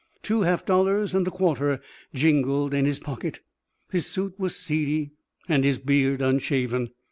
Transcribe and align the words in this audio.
Two 0.23 0.41
half 0.41 0.65
dollars 0.65 1.13
and 1.13 1.27
a 1.27 1.29
quarter 1.29 1.79
jingled 2.11 2.73
in 2.73 2.85
his 2.85 2.97
pocket. 2.97 3.41
His 3.91 4.07
suit 4.07 4.33
was 4.39 4.55
seedy 4.55 5.11
and 5.47 5.63
his 5.63 5.77
beard 5.77 6.23
unshaven. 6.23 6.89